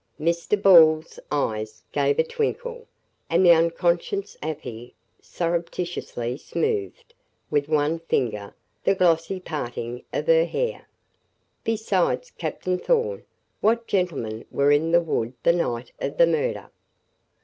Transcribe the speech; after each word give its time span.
Mr. 0.19 0.59
Ball's 0.59 1.19
eyes 1.31 1.83
gave 1.91 2.17
a 2.17 2.23
twinkle, 2.23 2.87
and 3.29 3.45
the 3.45 3.51
unconscious 3.51 4.35
Afy 4.41 4.95
surreptitiously 5.21 6.37
smoothed, 6.37 7.13
with 7.51 7.69
one 7.69 7.99
finger, 7.99 8.55
the 8.83 8.95
glossy 8.95 9.39
parting 9.39 10.03
of 10.11 10.25
her 10.25 10.45
hair. 10.45 10.87
"Besides 11.63 12.31
Captain 12.31 12.79
Thorn, 12.79 13.25
what 13.59 13.85
gentlemen 13.85 14.43
were 14.49 14.71
in 14.71 14.91
the 14.91 15.01
wood 15.01 15.33
the 15.43 15.53
night 15.53 15.91
of 15.99 16.17
the 16.17 16.25
murder?" 16.25 16.71